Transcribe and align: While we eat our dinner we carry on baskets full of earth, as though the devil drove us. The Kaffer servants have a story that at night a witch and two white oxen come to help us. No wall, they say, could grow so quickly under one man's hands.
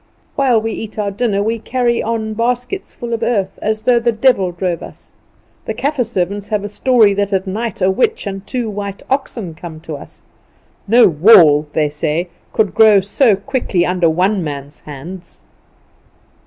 While 0.35 0.59
we 0.59 0.71
eat 0.71 0.97
our 0.97 1.11
dinner 1.11 1.43
we 1.43 1.59
carry 1.59 2.01
on 2.01 2.33
baskets 2.33 2.91
full 2.91 3.13
of 3.13 3.21
earth, 3.21 3.59
as 3.61 3.83
though 3.83 3.99
the 3.99 4.11
devil 4.11 4.51
drove 4.51 4.81
us. 4.81 5.13
The 5.65 5.75
Kaffer 5.75 6.03
servants 6.03 6.47
have 6.47 6.63
a 6.63 6.67
story 6.69 7.13
that 7.13 7.31
at 7.31 7.45
night 7.45 7.83
a 7.83 7.91
witch 7.91 8.25
and 8.25 8.43
two 8.47 8.67
white 8.67 9.03
oxen 9.11 9.53
come 9.53 9.79
to 9.81 9.91
help 9.97 10.01
us. 10.07 10.23
No 10.87 11.07
wall, 11.07 11.67
they 11.73 11.91
say, 11.91 12.29
could 12.51 12.73
grow 12.73 12.99
so 12.99 13.35
quickly 13.35 13.85
under 13.85 14.09
one 14.09 14.43
man's 14.43 14.79
hands. 14.79 15.41